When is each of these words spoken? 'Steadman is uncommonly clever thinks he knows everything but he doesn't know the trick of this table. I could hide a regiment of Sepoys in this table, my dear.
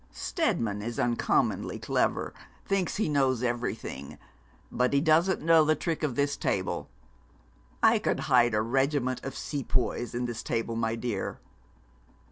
'Steadman 0.11 0.81
is 0.81 0.97
uncommonly 0.97 1.77
clever 1.77 2.33
thinks 2.65 2.95
he 2.95 3.07
knows 3.07 3.43
everything 3.43 4.17
but 4.71 4.93
he 4.93 4.99
doesn't 4.99 5.43
know 5.43 5.63
the 5.63 5.75
trick 5.75 6.01
of 6.01 6.15
this 6.15 6.35
table. 6.35 6.89
I 7.83 7.99
could 7.99 8.21
hide 8.21 8.55
a 8.55 8.63
regiment 8.63 9.23
of 9.23 9.35
Sepoys 9.37 10.15
in 10.15 10.25
this 10.25 10.41
table, 10.41 10.75
my 10.75 10.95
dear. 10.95 11.39